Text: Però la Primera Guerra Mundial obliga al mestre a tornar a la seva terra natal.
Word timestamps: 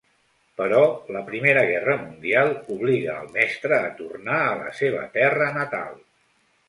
Però 0.59 0.77
la 1.15 1.21
Primera 1.27 1.65
Guerra 1.67 1.95
Mundial 2.05 2.49
obliga 2.77 3.17
al 3.19 3.29
mestre 3.37 3.79
a 3.91 3.93
tornar 4.01 4.41
a 4.47 4.57
la 4.63 4.73
seva 4.81 5.05
terra 5.19 5.51
natal. 5.63 5.95